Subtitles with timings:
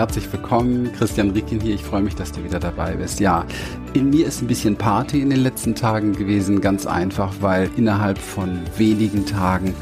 [0.00, 0.90] herzlich willkommen.
[0.94, 1.74] Christian Riekin hier.
[1.74, 3.20] Ich freue mich, dass du wieder dabei bist.
[3.20, 3.44] Ja,
[3.92, 6.62] in mir ist ein bisschen Party in den letzten Tagen gewesen.
[6.62, 9.74] Ganz einfach, weil innerhalb von wenigen Tagen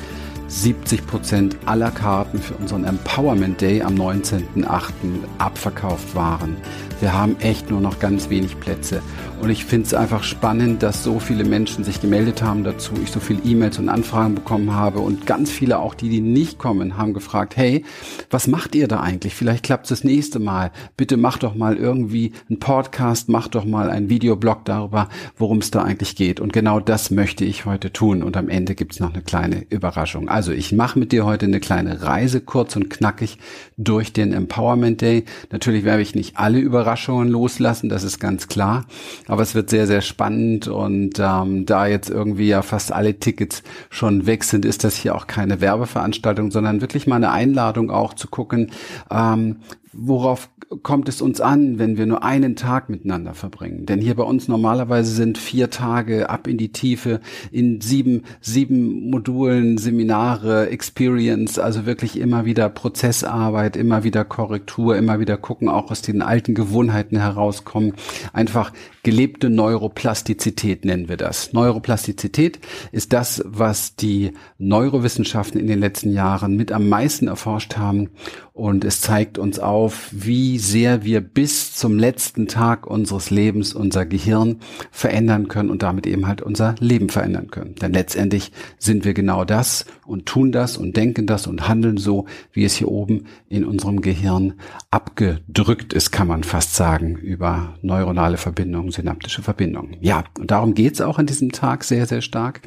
[0.49, 4.91] 70 Prozent aller Karten für unseren Empowerment Day am 19.08.
[5.39, 6.57] abverkauft waren.
[7.01, 9.03] Wir haben echt nur noch ganz wenig Plätze.
[9.41, 13.13] Und ich finde es einfach spannend, dass so viele Menschen sich gemeldet haben dazu, ich
[13.13, 16.97] so viele E-Mails und Anfragen bekommen habe und ganz viele auch, die, die nicht kommen,
[16.97, 17.85] haben gefragt, hey,
[18.31, 19.37] was macht ihr da eigentlich?
[19.37, 20.73] Vielleicht klappt es das nächste Mal.
[20.97, 25.71] Bitte mach doch mal irgendwie einen Podcast, mach doch mal einen Videoblog darüber, worum es
[25.71, 26.41] da eigentlich geht.
[26.41, 28.25] Und genau das möchte ich heute tun.
[28.25, 30.29] Und am Ende gibt es noch eine kleine Überraschung.
[30.29, 33.39] Also ich mache mit dir heute eine kleine Reise, kurz und knackig,
[33.77, 35.27] durch den Empowerment Day.
[35.53, 36.88] Natürlich werde ich nicht alle Überraschungen
[37.29, 38.87] loslassen, das ist ganz klar.
[39.27, 43.63] Aber es wird sehr, sehr spannend und ähm, da jetzt irgendwie ja fast alle Tickets
[43.91, 48.15] schon weg sind, ist das hier auch keine Werbeveranstaltung, sondern wirklich mal eine Einladung auch
[48.15, 48.71] zu gucken,
[49.11, 49.57] ähm,
[49.93, 50.51] worauf
[50.83, 53.87] kommt es uns an, wenn wir nur einen Tag miteinander verbringen?
[53.87, 59.11] Denn hier bei uns normalerweise sind vier Tage ab in die Tiefe, in sieben, sieben
[59.11, 65.91] Modulen, Seminare, Experience, also wirklich immer wieder Prozessarbeit, immer wieder Korrektur, immer wieder gucken, auch
[65.91, 67.95] aus den alten Gewohnheiten herauskommen.
[68.33, 71.53] Einfach gelebte Neuroplastizität nennen wir das.
[71.53, 72.59] Neuroplastizität
[72.93, 78.11] ist das, was die Neurowissenschaften in den letzten Jahren mit am meisten erforscht haben
[78.59, 84.07] und es zeigt uns auf, wie sehr wir bis zum letzten Tag unseres Lebens unser
[84.07, 84.57] Gehirn
[84.91, 87.77] verändern können und damit eben halt unser Leben verändern können.
[87.77, 92.27] Denn letztendlich sind wir genau das und tun das und denken das und handeln so,
[92.53, 94.55] wie es hier oben in unserem Gehirn
[94.91, 99.97] abgedrückt ist, kann man fast sagen, über neuronale Verbindungen, synaptische Verbindungen.
[100.01, 102.63] Ja, und darum geht's auch an diesem Tag sehr, sehr stark,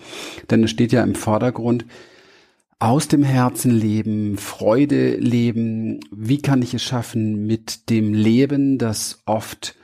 [0.49, 1.85] denn es steht ja im Vordergrund,
[2.81, 5.99] aus dem Herzen leben, Freude leben.
[6.11, 9.75] Wie kann ich es schaffen, mit dem Leben, das oft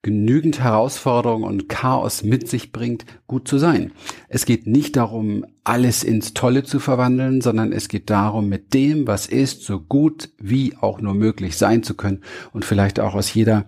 [0.00, 3.92] genügend Herausforderungen und Chaos mit sich bringt, gut zu sein.
[4.28, 9.06] Es geht nicht darum, alles ins Tolle zu verwandeln, sondern es geht darum, mit dem,
[9.06, 13.34] was ist, so gut wie auch nur möglich sein zu können und vielleicht auch aus
[13.34, 13.66] jeder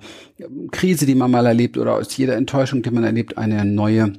[0.71, 4.13] Krise, die man mal erlebt oder aus jeder Enttäuschung, die man erlebt, eine neue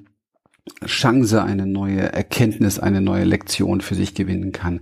[0.85, 4.81] Chance, eine neue Erkenntnis, eine neue Lektion für sich gewinnen kann.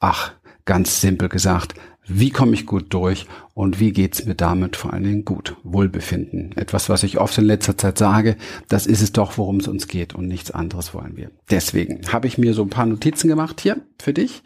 [0.00, 0.32] Ach,
[0.64, 1.74] ganz simpel gesagt,
[2.08, 5.56] wie komme ich gut durch und wie geht's mir damit vor allen Dingen gut?
[5.64, 6.52] Wohlbefinden.
[6.56, 8.36] Etwas, was ich oft in letzter Zeit sage,
[8.68, 11.32] das ist es doch, worum es uns geht und nichts anderes wollen wir.
[11.50, 14.42] Deswegen habe ich mir so ein paar Notizen gemacht hier für dich,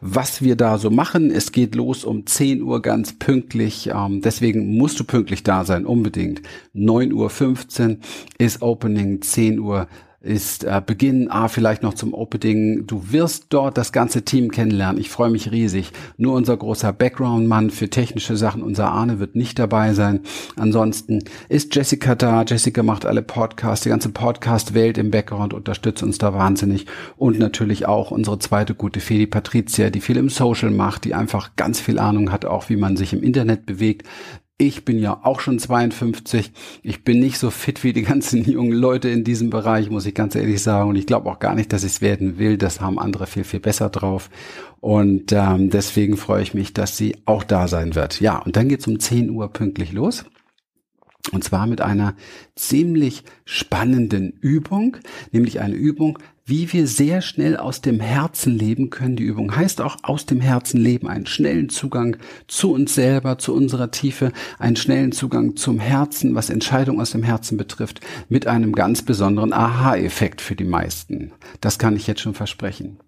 [0.00, 1.30] was wir da so machen.
[1.30, 3.90] Es geht los um 10 Uhr ganz pünktlich.
[3.92, 6.40] Ähm, deswegen musst du pünktlich da sein, unbedingt.
[6.74, 7.96] 9.15 Uhr
[8.38, 9.86] ist Opening, 10 Uhr
[10.22, 12.86] ist äh, Beginn, ah, vielleicht noch zum Opening.
[12.86, 15.00] Du wirst dort das ganze Team kennenlernen.
[15.00, 15.92] Ich freue mich riesig.
[16.16, 20.20] Nur unser großer Background-Mann für technische Sachen, unser Arne wird nicht dabei sein.
[20.56, 22.44] Ansonsten ist Jessica da.
[22.44, 26.86] Jessica macht alle Podcasts, die ganze Podcast-Welt im Background unterstützt uns da wahnsinnig.
[27.16, 31.14] Und natürlich auch unsere zweite gute Fee, die Patricia, die viel im Social macht, die
[31.14, 34.06] einfach ganz viel Ahnung hat, auch wie man sich im Internet bewegt.
[34.58, 36.52] Ich bin ja auch schon 52.
[36.82, 40.14] Ich bin nicht so fit wie die ganzen jungen Leute in diesem Bereich, muss ich
[40.14, 40.90] ganz ehrlich sagen.
[40.90, 42.58] Und ich glaube auch gar nicht, dass ich es werden will.
[42.58, 44.30] Das haben andere viel, viel besser drauf.
[44.80, 48.20] Und ähm, deswegen freue ich mich, dass sie auch da sein wird.
[48.20, 50.24] Ja, und dann geht's um 10 Uhr pünktlich los.
[51.30, 52.16] Und zwar mit einer
[52.56, 54.96] ziemlich spannenden Übung,
[55.30, 59.16] nämlich eine Übung, wie wir sehr schnell aus dem Herzen leben können.
[59.16, 62.16] Die Übung heißt auch aus dem Herzen leben, einen schnellen Zugang
[62.48, 67.22] zu uns selber, zu unserer Tiefe, einen schnellen Zugang zum Herzen, was Entscheidungen aus dem
[67.22, 71.32] Herzen betrifft, mit einem ganz besonderen Aha-Effekt für die meisten.
[71.60, 72.98] Das kann ich jetzt schon versprechen.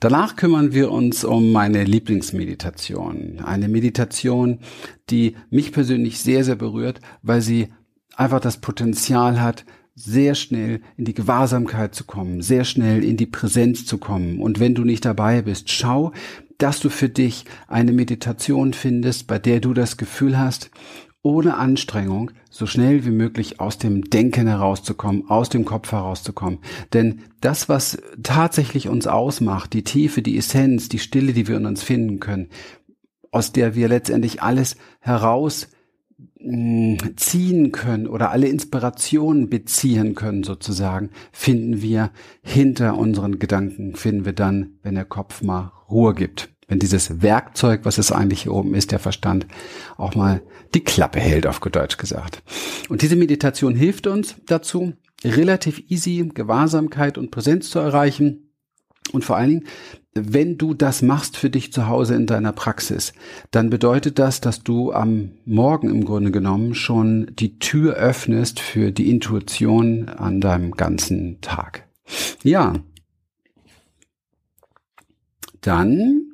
[0.00, 3.40] Danach kümmern wir uns um meine Lieblingsmeditation.
[3.42, 4.60] Eine Meditation,
[5.08, 7.68] die mich persönlich sehr, sehr berührt, weil sie
[8.14, 13.26] einfach das Potenzial hat, sehr schnell in die Gewahrsamkeit zu kommen, sehr schnell in die
[13.26, 14.40] Präsenz zu kommen.
[14.40, 16.12] Und wenn du nicht dabei bist, schau,
[16.58, 20.70] dass du für dich eine Meditation findest, bei der du das Gefühl hast,
[21.22, 26.58] ohne Anstrengung so schnell wie möglich aus dem Denken herauszukommen, aus dem Kopf herauszukommen.
[26.92, 31.66] Denn das, was tatsächlich uns ausmacht, die Tiefe, die Essenz, die Stille, die wir in
[31.66, 32.48] uns finden können,
[33.30, 35.68] aus der wir letztendlich alles heraus
[37.16, 42.10] ziehen können oder alle Inspirationen beziehen können sozusagen, finden wir
[42.42, 46.50] hinter unseren Gedanken, finden wir dann, wenn der Kopf mal Ruhe gibt.
[46.66, 49.46] Wenn dieses Werkzeug, was es eigentlich hier oben ist, der Verstand,
[49.96, 50.42] auch mal
[50.74, 52.42] die Klappe hält, auf Deutsch gesagt.
[52.88, 54.94] Und diese Meditation hilft uns dazu,
[55.24, 58.43] relativ easy Gewahrsamkeit und Präsenz zu erreichen
[59.14, 59.64] Und vor allen Dingen,
[60.14, 63.12] wenn du das machst für dich zu Hause in deiner Praxis,
[63.50, 68.92] dann bedeutet das, dass du am Morgen im Grunde genommen schon die Tür öffnest für
[68.92, 71.86] die Intuition an deinem ganzen Tag.
[72.42, 72.74] Ja.
[75.60, 76.32] Dann,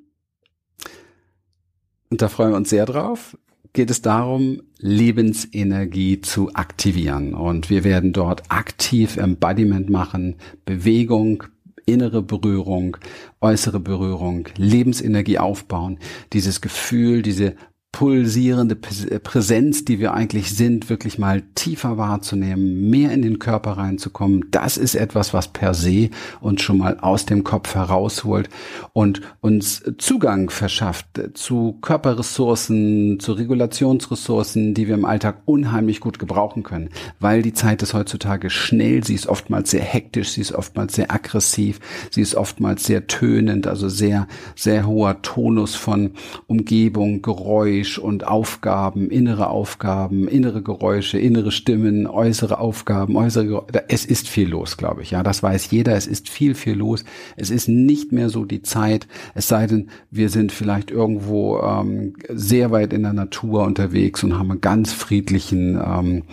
[2.08, 3.36] und da freuen wir uns sehr drauf,
[3.72, 7.34] geht es darum, Lebensenergie zu aktivieren.
[7.34, 11.44] Und wir werden dort aktiv Embodiment machen, Bewegung,
[11.86, 12.96] innere Berührung,
[13.40, 15.98] äußere Berührung, Lebensenergie aufbauen,
[16.32, 17.54] dieses Gefühl, diese
[17.92, 18.76] pulsierende
[19.10, 24.46] äh, Präsenz, die wir eigentlich sind, wirklich mal tiefer wahrzunehmen, mehr in den Körper reinzukommen.
[24.50, 26.10] Das ist etwas, was per se
[26.40, 28.48] uns schon mal aus dem Kopf herausholt
[28.92, 36.62] und uns Zugang verschafft zu Körperressourcen, zu Regulationsressourcen, die wir im Alltag unheimlich gut gebrauchen
[36.62, 40.94] können, weil die Zeit ist heutzutage schnell, sie ist oftmals sehr hektisch, sie ist oftmals
[40.94, 46.12] sehr aggressiv, sie ist oftmals sehr tönend, also sehr, sehr hoher Tonus von
[46.46, 53.84] Umgebung, Geräusch, Geräusch und Aufgaben, innere Aufgaben, innere Geräusche, innere Stimmen, äußere Aufgaben, äußere Geräusche.
[53.88, 55.12] Es ist viel los, glaube ich.
[55.12, 55.94] Ja, das weiß jeder.
[55.96, 57.04] Es ist viel, viel los.
[57.36, 59.08] Es ist nicht mehr so die Zeit.
[59.34, 64.38] Es sei denn, wir sind vielleicht irgendwo ähm, sehr weit in der Natur unterwegs und
[64.38, 66.24] haben einen ganz friedlichen ähm,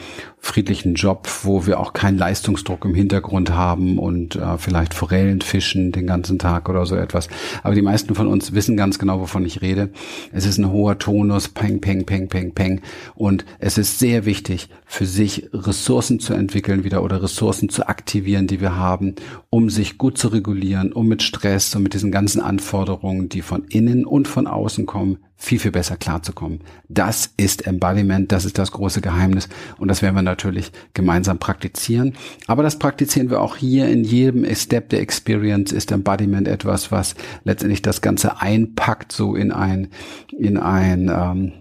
[0.47, 5.91] friedlichen Job, wo wir auch keinen Leistungsdruck im Hintergrund haben und äh, vielleicht Forellen fischen
[5.91, 7.27] den ganzen Tag oder so etwas.
[7.63, 9.89] Aber die meisten von uns wissen ganz genau, wovon ich rede.
[10.31, 12.81] Es ist ein hoher Tonus, peng, peng, peng, peng, peng.
[13.15, 18.47] Und es ist sehr wichtig, für sich Ressourcen zu entwickeln wieder oder Ressourcen zu aktivieren,
[18.47, 19.15] die wir haben,
[19.49, 23.65] um sich gut zu regulieren, um mit Stress und mit diesen ganzen Anforderungen, die von
[23.65, 26.61] innen und von außen kommen, viel, viel besser klarzukommen.
[26.89, 29.47] Das ist Embodiment, das ist das große Geheimnis
[29.77, 32.13] und das werden wir natürlich gemeinsam praktizieren.
[32.47, 37.15] Aber das praktizieren wir auch hier in jedem Step der Experience ist Embodiment etwas, was
[37.43, 39.89] letztendlich das Ganze einpackt, so in ein,
[40.35, 41.53] in ein, ähm,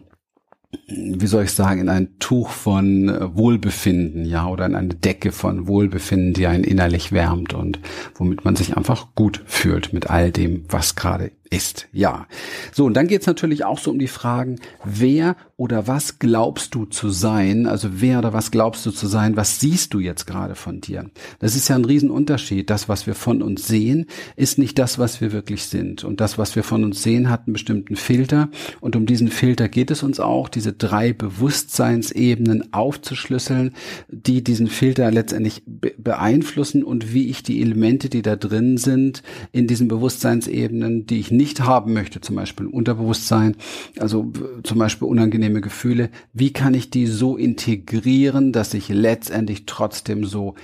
[0.88, 5.66] wie soll ich sagen, in ein Tuch von Wohlbefinden, ja, oder in eine Decke von
[5.66, 7.78] Wohlbefinden, die einen innerlich wärmt und
[8.14, 11.88] womit man sich einfach gut fühlt mit all dem, was gerade ist.
[11.92, 12.26] Ja.
[12.72, 16.84] So, und dann geht's natürlich auch so um die Fragen, wer oder was glaubst du
[16.84, 17.66] zu sein?
[17.66, 19.36] Also wer oder was glaubst du zu sein?
[19.36, 21.10] Was siehst du jetzt gerade von dir?
[21.38, 22.68] Das ist ja ein Riesenunterschied.
[22.68, 24.06] Das, was wir von uns sehen,
[24.36, 26.04] ist nicht das, was wir wirklich sind.
[26.04, 28.50] Und das, was wir von uns sehen, hat einen bestimmten Filter.
[28.80, 33.72] Und um diesen Filter geht es uns auch, diese drei Bewusstseinsebenen aufzuschlüsseln,
[34.08, 39.22] die diesen Filter letztendlich beeinflussen und wie ich die Elemente, die da drin sind,
[39.52, 43.56] in diesen Bewusstseinsebenen, die ich nicht haben möchte, zum Beispiel Unterbewusstsein,
[43.98, 50.24] also zum Beispiel unangenehme Gefühle, wie kann ich die so integrieren, dass ich letztendlich trotzdem
[50.24, 50.54] so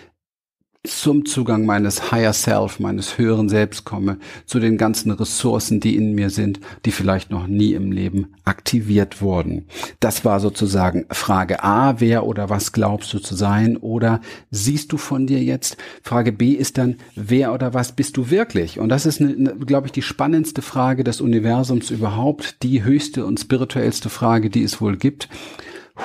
[0.84, 6.12] zum Zugang meines Higher Self, meines höheren Selbst komme, zu den ganzen Ressourcen, die in
[6.12, 9.66] mir sind, die vielleicht noch nie im Leben aktiviert wurden.
[10.00, 14.20] Das war sozusagen Frage A, wer oder was glaubst du zu sein oder
[14.50, 15.76] siehst du von dir jetzt?
[16.02, 18.80] Frage B ist dann, wer oder was bist du wirklich?
[18.80, 19.22] Und das ist,
[19.64, 24.80] glaube ich, die spannendste Frage des Universums überhaupt, die höchste und spirituellste Frage, die es
[24.80, 25.28] wohl gibt.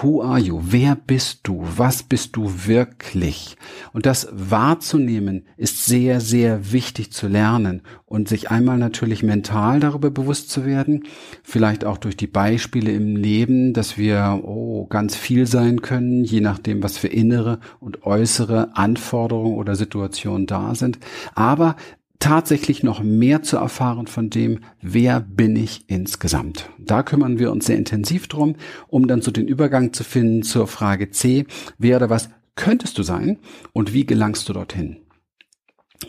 [0.01, 0.59] Who are you?
[0.61, 1.63] Wer bist du?
[1.75, 3.55] Was bist du wirklich?
[3.93, 10.11] Und das wahrzunehmen ist sehr, sehr wichtig zu lernen und sich einmal natürlich mental darüber
[10.11, 11.05] bewusst zu werden,
[11.41, 16.41] vielleicht auch durch die Beispiele im Leben, dass wir oh, ganz viel sein können, je
[16.41, 20.99] nachdem, was für innere und äußere Anforderungen oder Situationen da sind.
[21.33, 21.75] Aber
[22.19, 26.69] tatsächlich noch mehr zu erfahren von dem, wer bin ich insgesamt.
[26.77, 28.55] Da kümmern wir uns sehr intensiv drum,
[28.87, 31.45] um dann so den Übergang zu finden zur Frage C,
[31.77, 33.39] wer oder was könntest du sein
[33.73, 34.97] und wie gelangst du dorthin?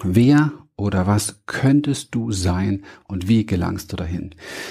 [0.02, 4.30] Wer oder was könntest du sein und wie gelangst du dahin?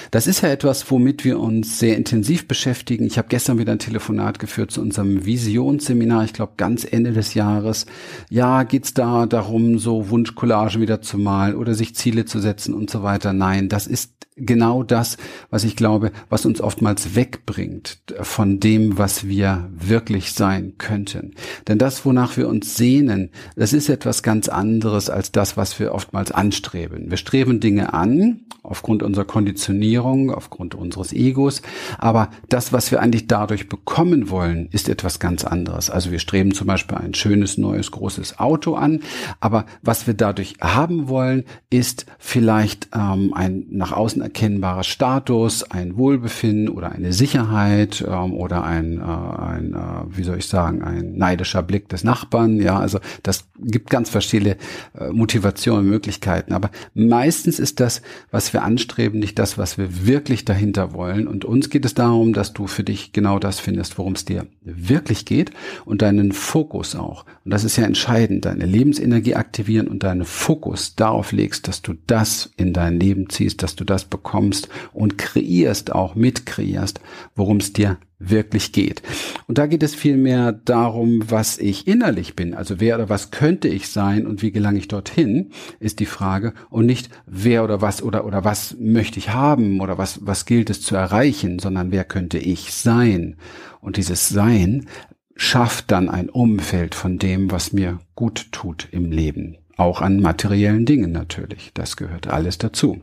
[0.10, 3.06] Das ist ja etwas, womit wir uns sehr intensiv beschäftigen.
[3.06, 7.34] Ich habe gestern wieder ein Telefonat geführt zu unserem Visionsseminar, ich glaube ganz Ende des
[7.34, 7.86] Jahres.
[8.30, 12.90] Ja, geht's da darum, so Wunschcollagen wieder zu malen oder sich Ziele zu setzen und
[12.90, 13.34] so weiter?
[13.34, 15.18] Nein, das ist genau das,
[15.50, 21.34] was ich glaube, was uns oftmals wegbringt von dem, was wir wirklich sein könnten.
[21.68, 25.94] Denn das, wonach wir uns sehnen, das ist etwas ganz anderes als das, was wir
[25.98, 27.10] oftmals anstreben.
[27.10, 31.64] Wir streben Dinge an, aufgrund unserer Konditionierung, aufgrund unseres Egos,
[31.98, 35.90] aber das, was wir eigentlich dadurch bekommen wollen, ist etwas ganz anderes.
[35.90, 39.00] Also wir streben zum Beispiel ein schönes, neues, großes Auto an,
[39.40, 45.98] aber was wir dadurch haben wollen, ist vielleicht ähm, ein nach außen erkennbarer Status, ein
[45.98, 51.18] Wohlbefinden oder eine Sicherheit ähm, oder ein, äh, ein äh, wie soll ich sagen, ein
[51.18, 52.62] neidischer Blick des Nachbarn.
[52.62, 54.58] Ja, also das gibt ganz verschiedene
[55.00, 56.54] äh, Motivationen, Möglichkeiten.
[56.54, 58.02] Aber meistens ist das,
[58.32, 61.28] was wir anstreben, nicht das, was wir wirklich dahinter wollen.
[61.28, 64.48] Und uns geht es darum, dass du für dich genau das findest, worum es dir
[64.62, 65.52] wirklich geht
[65.86, 67.26] und deinen Fokus auch.
[67.46, 71.94] Und das ist ja entscheidend, deine Lebensenergie aktivieren und deinen Fokus darauf legst, dass du
[72.08, 77.00] das in dein Leben ziehst, dass du das bekommst und kreierst, auch mitkreierst,
[77.36, 79.04] worum es dir wirklich geht.
[79.48, 82.54] Und da geht es vielmehr darum, was ich innerlich bin.
[82.54, 86.54] Also wer oder was könnte ich sein und wie gelange ich dorthin, ist die Frage.
[86.70, 90.70] Und nicht wer oder was oder, oder was möchte ich haben oder was, was gilt
[90.70, 93.36] es zu erreichen, sondern wer könnte ich sein.
[93.82, 94.88] Und dieses Sein
[95.36, 99.58] schafft dann ein Umfeld von dem, was mir gut tut im Leben.
[99.78, 101.72] Auch an materiellen Dingen natürlich.
[101.76, 103.02] Das gehört alles dazu.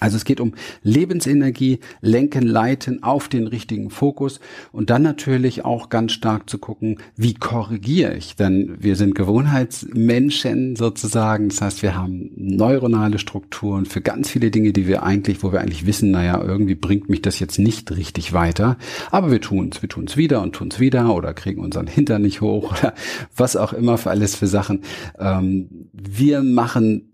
[0.00, 4.40] Also es geht um Lebensenergie, lenken, leiten auf den richtigen Fokus
[4.72, 8.34] und dann natürlich auch ganz stark zu gucken, wie korrigiere ich?
[8.34, 11.50] Denn wir sind Gewohnheitsmenschen sozusagen.
[11.50, 15.60] Das heißt, wir haben neuronale Strukturen für ganz viele Dinge, die wir eigentlich, wo wir
[15.60, 18.78] eigentlich wissen, naja, irgendwie bringt mich das jetzt nicht richtig weiter.
[19.10, 21.86] Aber wir tun es, wir tun es wieder und tun es wieder oder kriegen unseren
[21.86, 22.94] Hintern nicht hoch oder
[23.36, 24.80] was auch immer für alles für Sachen.
[25.20, 27.12] Ähm, wir machen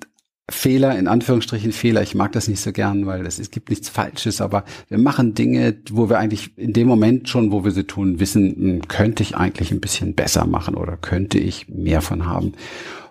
[0.50, 3.90] Fehler, in Anführungsstrichen Fehler, ich mag das nicht so gern, weil es, es gibt nichts
[3.90, 7.84] Falsches, aber wir machen Dinge, wo wir eigentlich in dem Moment schon, wo wir sie
[7.84, 12.26] tun, wissen, hm, könnte ich eigentlich ein bisschen besser machen oder könnte ich mehr von
[12.26, 12.52] haben.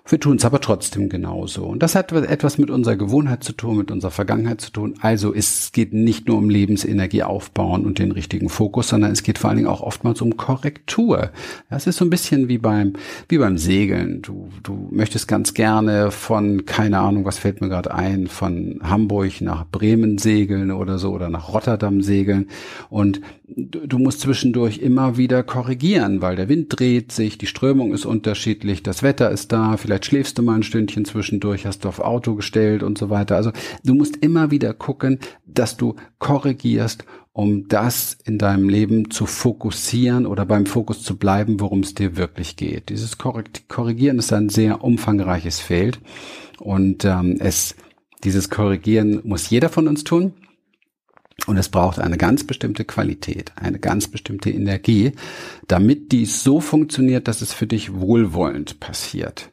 [0.09, 1.65] Wir tun es aber trotzdem genauso.
[1.65, 4.93] Und das hat etwas mit unserer Gewohnheit zu tun, mit unserer Vergangenheit zu tun.
[5.01, 9.37] Also es geht nicht nur um Lebensenergie aufbauen und den richtigen Fokus, sondern es geht
[9.37, 11.31] vor allen Dingen auch oftmals um Korrektur.
[11.69, 12.93] Das ist so ein bisschen wie beim,
[13.27, 14.21] wie beim Segeln.
[14.21, 19.41] Du, du möchtest ganz gerne von, keine Ahnung, was fällt mir gerade ein, von Hamburg
[19.41, 22.47] nach Bremen segeln oder so oder nach Rotterdam segeln.
[22.89, 28.05] Und du, musst zwischendurch immer wieder korrigieren, weil der Wind dreht sich, die Strömung ist
[28.05, 31.89] unterschiedlich, das Wetter ist da, vielleicht vielleicht schläfst du mal ein Stündchen zwischendurch, hast du
[31.89, 33.35] auf Auto gestellt und so weiter.
[33.35, 33.51] Also
[33.83, 40.25] du musst immer wieder gucken, dass du korrigierst, um das in deinem Leben zu fokussieren
[40.25, 42.89] oder beim Fokus zu bleiben, worum es dir wirklich geht.
[42.89, 45.99] Dieses Korrigieren ist ein sehr umfangreiches Feld
[46.59, 47.75] und ähm, es
[48.23, 50.33] dieses Korrigieren muss jeder von uns tun.
[51.45, 55.13] Und es braucht eine ganz bestimmte Qualität, eine ganz bestimmte Energie,
[55.67, 59.51] damit dies so funktioniert, dass es für dich wohlwollend passiert.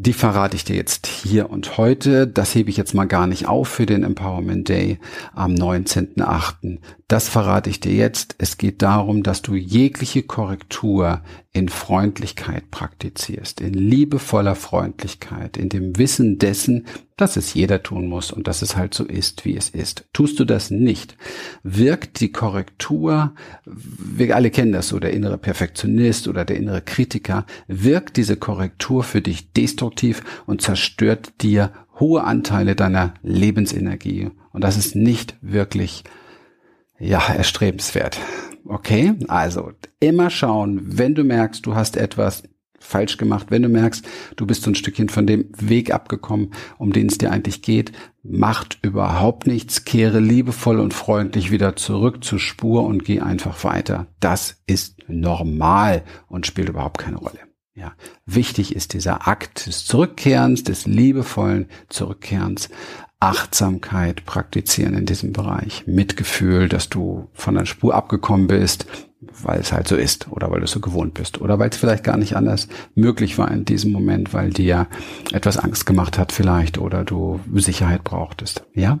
[0.00, 2.28] Die verrate ich dir jetzt hier und heute.
[2.28, 5.00] Das hebe ich jetzt mal gar nicht auf für den Empowerment Day
[5.34, 6.78] am 19.8.
[7.08, 8.36] Das verrate ich dir jetzt.
[8.38, 11.22] Es geht darum, dass du jegliche Korrektur
[11.58, 16.86] in Freundlichkeit praktizierst, in liebevoller Freundlichkeit, in dem Wissen dessen,
[17.16, 20.04] dass es jeder tun muss und dass es halt so ist, wie es ist.
[20.12, 21.16] Tust du das nicht,
[21.64, 23.34] wirkt die Korrektur,
[23.64, 29.02] wir alle kennen das so, der innere Perfektionist oder der innere Kritiker, wirkt diese Korrektur
[29.02, 34.30] für dich destruktiv und zerstört dir hohe Anteile deiner Lebensenergie.
[34.52, 36.04] Und das ist nicht wirklich,
[36.98, 38.18] ja, erstrebenswert.
[38.64, 42.42] Okay, also immer schauen, wenn du merkst, du hast etwas
[42.78, 46.92] falsch gemacht, wenn du merkst, du bist so ein Stückchen von dem Weg abgekommen, um
[46.92, 52.38] den es dir eigentlich geht, macht überhaupt nichts, kehre liebevoll und freundlich wieder zurück zur
[52.38, 54.06] Spur und geh einfach weiter.
[54.20, 57.40] Das ist normal und spielt überhaupt keine Rolle.
[57.74, 57.92] Ja,
[58.26, 62.70] wichtig ist dieser Akt des Zurückkehrens, des liebevollen Zurückkehrens,
[63.20, 68.86] Achtsamkeit praktizieren in diesem Bereich, Mitgefühl, dass du von der Spur abgekommen bist,
[69.20, 72.04] weil es halt so ist oder weil du so gewohnt bist oder weil es vielleicht
[72.04, 74.86] gar nicht anders möglich war in diesem Moment, weil dir
[75.32, 78.64] etwas Angst gemacht hat vielleicht oder du Sicherheit brauchtest.
[78.74, 79.00] Ja?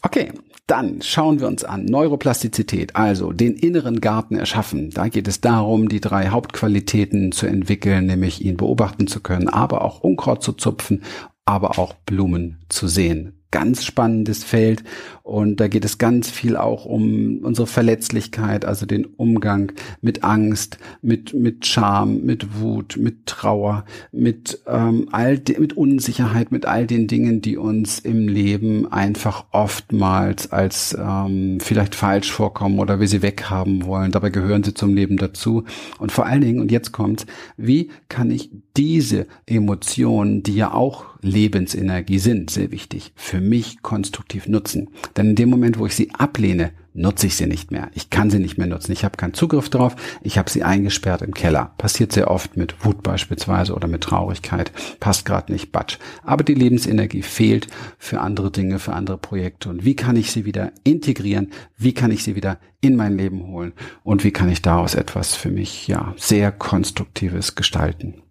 [0.00, 0.32] Okay,
[0.66, 4.90] dann schauen wir uns an Neuroplastizität, also den inneren Garten erschaffen.
[4.90, 9.82] Da geht es darum, die drei Hauptqualitäten zu entwickeln, nämlich ihn beobachten zu können, aber
[9.82, 11.02] auch Unkraut zu zupfen
[11.46, 13.32] aber auch Blumen zu sehen.
[13.56, 14.84] Ganz spannendes Feld
[15.26, 20.78] und da geht es ganz viel auch um unsere Verletzlichkeit, also den Umgang mit Angst,
[21.02, 26.86] mit mit Scham, mit Wut, mit Trauer, mit ähm, all de, mit Unsicherheit, mit all
[26.86, 33.08] den Dingen, die uns im Leben einfach oftmals als ähm, vielleicht falsch vorkommen oder wir
[33.08, 34.12] sie weghaben wollen.
[34.12, 35.64] Dabei gehören sie zum Leben dazu.
[35.98, 41.16] Und vor allen Dingen und jetzt kommt's: Wie kann ich diese Emotionen, die ja auch
[41.20, 44.90] Lebensenergie sind, sehr wichtig, für mich konstruktiv nutzen.
[45.16, 47.90] Denn in dem Moment, wo ich sie ablehne, nutze ich sie nicht mehr.
[47.94, 48.92] Ich kann sie nicht mehr nutzen.
[48.92, 49.94] Ich habe keinen Zugriff drauf.
[50.22, 51.74] Ich habe sie eingesperrt im Keller.
[51.78, 54.72] Passiert sehr oft mit Wut beispielsweise oder mit Traurigkeit.
[54.98, 55.98] Passt gerade nicht, Batsch.
[56.22, 59.68] Aber die Lebensenergie fehlt für andere Dinge, für andere Projekte.
[59.68, 61.52] Und wie kann ich sie wieder integrieren?
[61.76, 63.72] Wie kann ich sie wieder in mein Leben holen?
[64.02, 68.22] Und wie kann ich daraus etwas für mich, ja, sehr Konstruktives gestalten?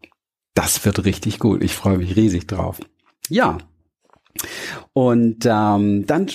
[0.56, 1.64] Das wird richtig gut.
[1.64, 2.80] Ich freue mich riesig drauf.
[3.30, 3.58] Ja,
[4.94, 6.28] und ähm, dann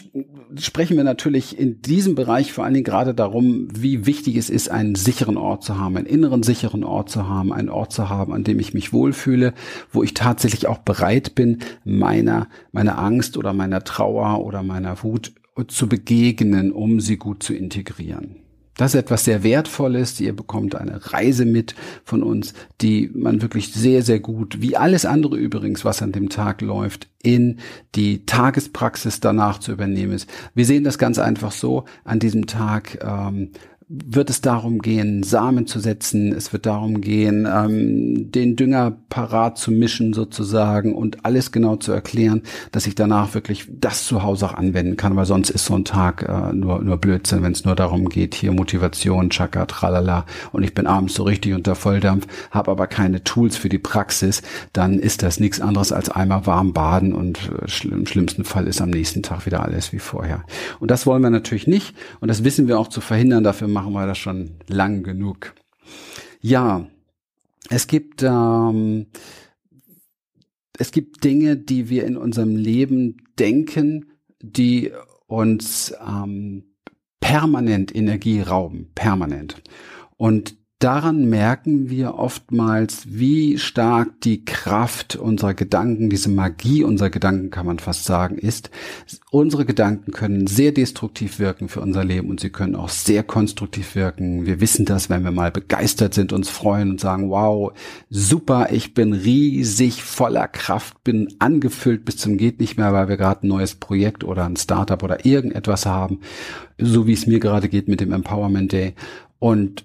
[0.59, 4.71] sprechen wir natürlich in diesem Bereich vor allen Dingen gerade darum, wie wichtig es ist,
[4.71, 8.33] einen sicheren Ort zu haben, einen inneren sicheren Ort zu haben, einen Ort zu haben,
[8.33, 9.55] an dem ich mich wohlfühle,
[9.93, 15.35] wo ich tatsächlich auch bereit bin, meiner, meiner Angst oder meiner Trauer oder meiner Wut
[15.69, 18.50] zu begegnen, um sie gut zu integrieren.
[18.81, 20.19] Das ist etwas sehr Wertvolles.
[20.21, 25.05] Ihr bekommt eine Reise mit von uns, die man wirklich sehr, sehr gut, wie alles
[25.05, 27.59] andere übrigens, was an dem Tag läuft, in
[27.95, 30.31] die Tagespraxis danach zu übernehmen ist.
[30.55, 31.85] Wir sehen das ganz einfach so.
[32.05, 33.51] An diesem Tag ähm,
[33.93, 36.33] wird es darum gehen, Samen zu setzen.
[36.33, 41.91] Es wird darum gehen, ähm, den Dünger parat zu mischen sozusagen und alles genau zu
[41.91, 45.75] erklären, dass ich danach wirklich das zu Hause auch anwenden kann, weil sonst ist so
[45.75, 50.25] ein Tag äh, nur, nur Blödsinn, wenn es nur darum geht, hier Motivation, Chaka, tralala
[50.53, 54.43] und ich bin abends so richtig unter Volldampf, habe aber keine Tools für die Praxis,
[54.73, 58.81] dann ist das nichts anderes als einmal warm baden und äh, im schlimmsten Fall ist
[58.81, 60.45] am nächsten Tag wieder alles wie vorher.
[60.79, 63.80] Und das wollen wir natürlich nicht und das wissen wir auch zu verhindern, dafür machen
[63.89, 65.55] wir das schon lang genug.
[66.41, 66.87] Ja,
[67.69, 69.07] es gibt ähm,
[70.79, 74.93] es gibt Dinge, die wir in unserem Leben denken, die
[75.27, 76.75] uns ähm,
[77.21, 79.63] permanent Energie rauben, permanent.
[80.17, 87.51] Und daran merken wir oftmals, wie stark die Kraft unserer Gedanken, diese Magie unserer Gedanken,
[87.51, 88.71] kann man fast sagen, ist.
[89.31, 93.95] Unsere Gedanken können sehr destruktiv wirken für unser Leben und sie können auch sehr konstruktiv
[93.95, 94.47] wirken.
[94.47, 97.73] Wir wissen das, wenn wir mal begeistert sind, uns freuen und sagen, wow,
[98.09, 103.19] super, ich bin riesig voller Kraft, bin angefüllt bis zum geht nicht mehr, weil wir
[103.19, 106.21] gerade ein neues Projekt oder ein Startup oder irgendetwas haben,
[106.79, 108.95] so wie es mir gerade geht mit dem Empowerment Day.
[109.39, 109.85] Und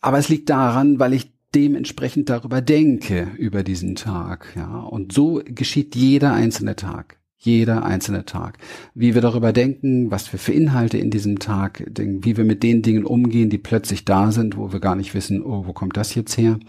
[0.00, 4.80] aber es liegt daran, weil ich dementsprechend darüber denke, über diesen Tag, ja.
[4.80, 7.18] Und so geschieht jeder einzelne Tag.
[7.42, 8.58] Jeder einzelne Tag.
[8.94, 12.62] Wie wir darüber denken, was wir für Inhalte in diesem Tag denken, wie wir mit
[12.62, 15.96] den Dingen umgehen, die plötzlich da sind, wo wir gar nicht wissen, oh, wo kommt
[15.96, 16.60] das jetzt her?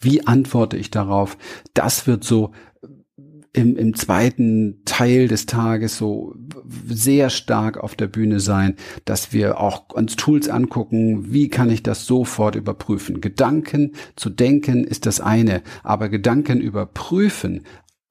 [0.00, 1.38] Wie antworte ich darauf?
[1.72, 2.52] Das wird so
[3.54, 6.34] im, im zweiten Teil des Tages so
[6.86, 11.82] sehr stark auf der Bühne sein, dass wir auch uns Tools angucken, wie kann ich
[11.82, 13.20] das sofort überprüfen.
[13.20, 17.62] Gedanken zu denken ist das eine, aber Gedanken überprüfen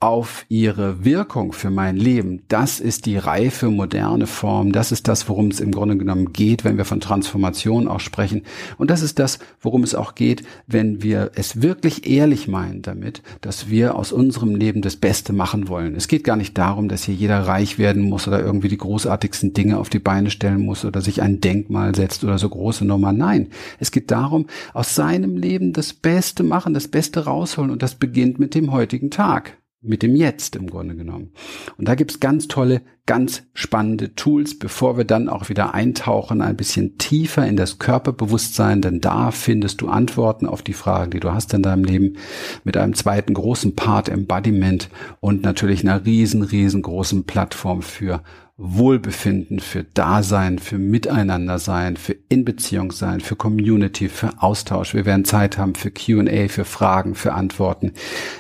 [0.01, 2.41] auf ihre Wirkung für mein Leben.
[2.47, 4.71] Das ist die reife, moderne Form.
[4.71, 8.41] Das ist das, worum es im Grunde genommen geht, wenn wir von Transformation auch sprechen.
[8.79, 13.21] Und das ist das, worum es auch geht, wenn wir es wirklich ehrlich meinen damit,
[13.41, 15.95] dass wir aus unserem Leben das Beste machen wollen.
[15.95, 19.53] Es geht gar nicht darum, dass hier jeder reich werden muss oder irgendwie die großartigsten
[19.53, 23.13] Dinge auf die Beine stellen muss oder sich ein Denkmal setzt oder so große Nummer.
[23.13, 27.93] Nein, es geht darum, aus seinem Leben das Beste machen, das Beste rausholen und das
[27.93, 31.31] beginnt mit dem heutigen Tag mit dem Jetzt im Grunde genommen.
[31.77, 36.55] Und da gibt's ganz tolle, ganz spannende Tools, bevor wir dann auch wieder eintauchen, ein
[36.55, 41.33] bisschen tiefer in das Körperbewusstsein, denn da findest du Antworten auf die Fragen, die du
[41.33, 42.17] hast in deinem Leben,
[42.63, 44.89] mit einem zweiten großen Part Embodiment
[45.19, 48.21] und natürlich einer riesen, riesengroßen Plattform für
[48.63, 54.93] Wohlbefinden, für Dasein, für Miteinander sein, für Inbeziehung sein, für Community, für Austausch.
[54.93, 57.93] Wir werden Zeit haben für Q&A, für Fragen, für Antworten.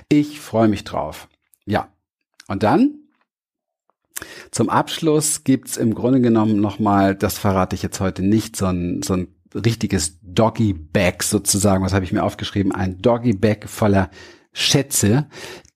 [0.09, 1.27] Ich freue mich drauf.
[1.65, 1.89] Ja.
[2.47, 2.99] Und dann
[4.51, 9.01] zum Abschluss gibt's im Grunde genommen nochmal, das verrate ich jetzt heute nicht, so ein,
[9.01, 11.83] so ein richtiges Doggy Bag sozusagen.
[11.83, 12.71] Was habe ich mir aufgeschrieben?
[12.71, 14.11] Ein Doggy Bag voller
[14.53, 15.27] Schätze,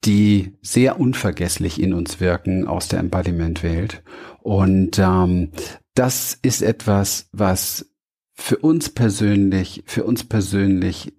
[0.04, 4.04] die sehr unvergesslich in uns wirken aus der Embodiment-Welt.
[4.42, 5.52] Und ähm,
[5.94, 7.90] das ist etwas, was
[8.34, 11.14] für uns persönlich, für uns persönlich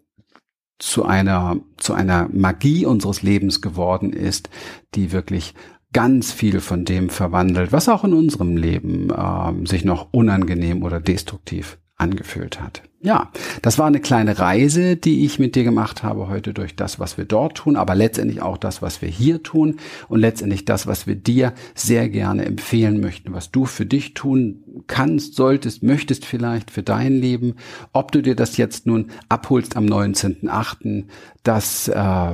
[0.78, 4.50] zu einer, zu einer Magie unseres Lebens geworden ist,
[4.94, 5.54] die wirklich
[5.92, 11.00] ganz viel von dem verwandelt, was auch in unserem Leben ähm, sich noch unangenehm oder
[11.00, 12.82] destruktiv angefühlt hat.
[13.02, 13.30] Ja,
[13.60, 17.18] das war eine kleine Reise, die ich mit dir gemacht habe heute durch das, was
[17.18, 19.76] wir dort tun, aber letztendlich auch das, was wir hier tun
[20.08, 24.64] und letztendlich das, was wir dir sehr gerne empfehlen möchten, was du für dich tun
[24.86, 27.56] kannst, solltest, möchtest vielleicht für dein Leben.
[27.92, 31.04] Ob du dir das jetzt nun abholst am 19.8.,
[31.42, 32.32] das äh,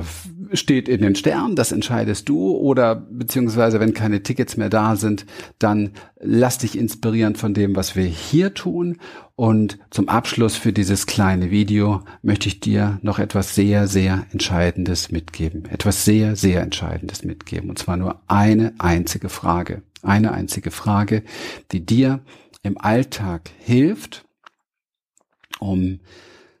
[0.53, 5.27] steht in den Sternen, das entscheidest du oder beziehungsweise wenn keine Tickets mehr da sind,
[5.59, 8.97] dann lass dich inspirieren von dem, was wir hier tun
[9.35, 15.11] und zum Abschluss für dieses kleine Video möchte ich dir noch etwas sehr, sehr Entscheidendes
[15.11, 15.65] mitgeben.
[15.65, 17.69] Etwas sehr, sehr Entscheidendes mitgeben.
[17.69, 19.81] Und zwar nur eine einzige Frage.
[20.03, 21.23] Eine einzige Frage,
[21.71, 22.19] die dir
[22.61, 24.23] im Alltag hilft,
[25.59, 25.99] um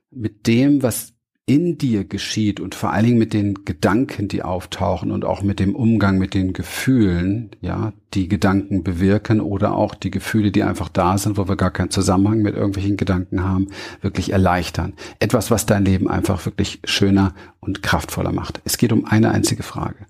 [0.09, 1.12] mit dem, was
[1.45, 5.59] in dir geschieht und vor allen Dingen mit den Gedanken, die auftauchen und auch mit
[5.59, 10.87] dem Umgang mit den Gefühlen, ja, die Gedanken bewirken oder auch die Gefühle, die einfach
[10.87, 13.67] da sind, wo wir gar keinen Zusammenhang mit irgendwelchen Gedanken haben,
[14.01, 14.93] wirklich erleichtern.
[15.19, 18.61] Etwas, was dein Leben einfach wirklich schöner und kraftvoller macht.
[18.63, 20.05] Es geht um eine einzige Frage.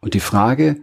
[0.00, 0.80] Und die Frage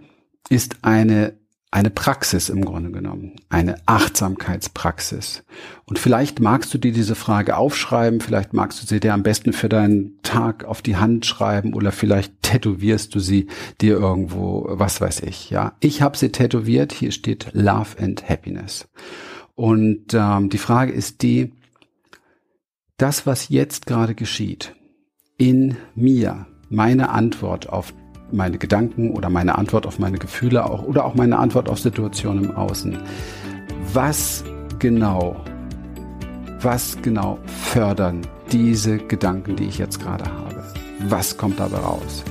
[0.50, 1.34] ist eine
[1.70, 5.44] eine Praxis im Grunde genommen, eine Achtsamkeitspraxis.
[5.86, 9.52] Und vielleicht magst du dir diese Frage aufschreiben, vielleicht magst du sie dir am besten
[9.52, 13.48] für deinen Tag auf die Hand schreiben oder vielleicht tätowierst du sie
[13.82, 15.50] dir irgendwo, was weiß ich.
[15.50, 16.94] Ja, ich habe sie tätowiert.
[16.94, 18.88] Hier steht Love and Happiness.
[19.56, 21.52] Und ähm, die Frage ist die:
[22.98, 24.74] Das, was jetzt gerade geschieht,
[25.38, 27.94] in mir, meine Antwort auf
[28.32, 32.46] meine Gedanken oder meine Antwort auf meine Gefühle auch oder auch meine Antwort auf Situationen
[32.46, 32.98] im Außen.
[33.94, 34.44] Was
[34.80, 35.38] genau,
[36.62, 40.63] was genau fördern diese Gedanken, die ich jetzt gerade habe?
[41.08, 42.24] Was kommt dabei raus?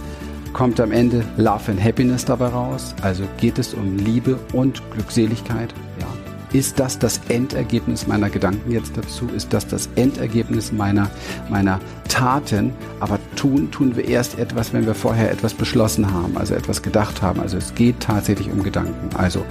[0.52, 2.94] Kommt am Ende Love and Happiness dabei raus?
[3.02, 5.74] Also geht es um Liebe und Glückseligkeit?
[6.52, 9.28] Ist das das Endergebnis meiner Gedanken jetzt dazu?
[9.34, 11.10] Ist das das Endergebnis meiner,
[11.48, 12.72] meiner Taten?
[13.00, 17.22] Aber tun, tun wir erst etwas, wenn wir vorher etwas beschlossen haben, also etwas gedacht
[17.22, 17.40] haben.
[17.40, 19.14] Also es geht tatsächlich um Gedanken.
[19.16, 19.44] Also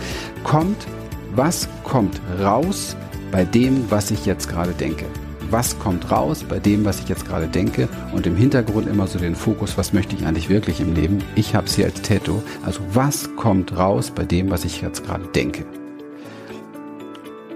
[0.43, 0.88] kommt,
[1.36, 2.95] was kommt raus
[3.31, 5.05] bei dem, was ich jetzt gerade denke?
[5.51, 9.19] was kommt raus bei dem, was ich jetzt gerade denke und im Hintergrund immer so
[9.19, 11.23] den Fokus, was möchte ich eigentlich wirklich im Leben?
[11.36, 12.41] Ich habe es hier als Tattoo.
[12.65, 15.65] Also was kommt raus bei dem, was ich jetzt gerade denke?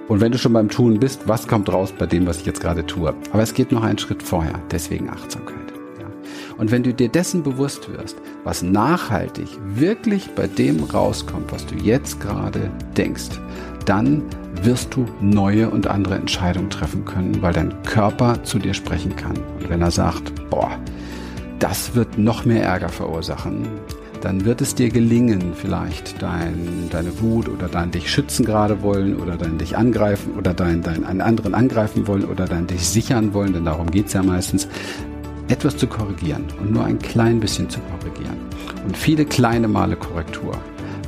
[0.09, 2.61] Und wenn du schon beim Tun bist, was kommt raus bei dem, was ich jetzt
[2.61, 3.13] gerade tue?
[3.31, 5.71] Aber es geht noch einen Schritt vorher, deswegen Achtsamkeit.
[5.99, 6.07] Ja.
[6.57, 11.75] Und wenn du dir dessen bewusst wirst, was nachhaltig wirklich bei dem rauskommt, was du
[11.75, 13.29] jetzt gerade denkst,
[13.85, 14.23] dann
[14.63, 19.37] wirst du neue und andere Entscheidungen treffen können, weil dein Körper zu dir sprechen kann.
[19.59, 20.71] Und wenn er sagt, boah,
[21.59, 23.67] das wird noch mehr Ärger verursachen,
[24.21, 29.15] dann wird es dir gelingen, vielleicht dein, deine Wut oder dein dich schützen gerade wollen
[29.15, 33.33] oder dein dich angreifen oder dein, dein einen anderen angreifen wollen oder dein dich sichern
[33.33, 34.67] wollen, denn darum geht's ja meistens,
[35.47, 38.37] etwas zu korrigieren und nur ein klein bisschen zu korrigieren.
[38.85, 40.53] Und viele kleine Male Korrektur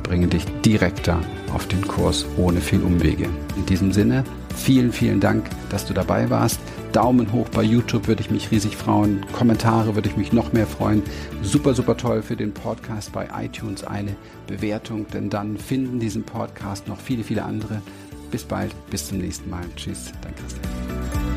[0.02, 1.18] bringen dich direkter
[1.54, 3.28] auf den Kurs ohne viel Umwege.
[3.56, 4.24] In diesem Sinne,
[4.56, 6.60] vielen, vielen Dank, dass du dabei warst.
[6.92, 9.24] Daumen hoch bei YouTube würde ich mich riesig freuen.
[9.32, 11.02] Kommentare würde ich mich noch mehr freuen.
[11.42, 14.14] Super, super toll für den Podcast bei iTunes eine
[14.46, 17.80] Bewertung, denn dann finden diesen Podcast noch viele, viele andere.
[18.30, 19.64] Bis bald, bis zum nächsten Mal.
[19.76, 21.31] Tschüss, dein Christian.